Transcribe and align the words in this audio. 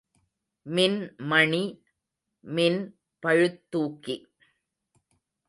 மின்மணி, 0.65 1.61
மின் 2.43 2.81
பளுத்துக்கி. 3.23 4.15